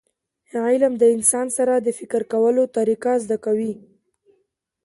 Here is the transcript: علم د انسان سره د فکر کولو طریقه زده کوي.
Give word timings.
علم 0.65 0.93
د 1.01 1.03
انسان 1.15 1.47
سره 1.57 1.73
د 1.77 1.87
فکر 1.99 2.21
کولو 2.31 2.63
طریقه 2.77 3.11
زده 3.23 3.37
کوي. 3.45 3.73